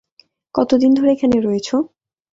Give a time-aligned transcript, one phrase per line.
[0.55, 1.75] কতদিন ধরে এখানে রয়েছো?